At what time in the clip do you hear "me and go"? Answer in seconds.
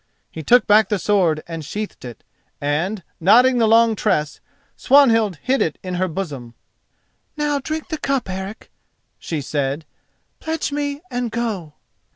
10.71-11.75